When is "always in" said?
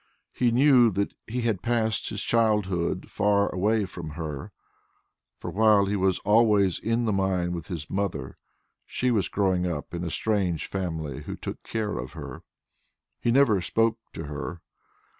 6.25-7.05